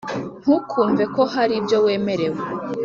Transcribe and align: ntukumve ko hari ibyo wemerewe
ntukumve 0.41 1.03
ko 1.15 1.21
hari 1.33 1.53
ibyo 1.59 1.77
wemerewe 1.85 2.39